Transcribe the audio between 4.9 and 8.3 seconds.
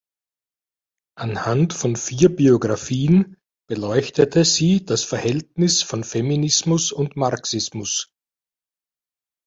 Verhältnis von Feminismus und Marxismus.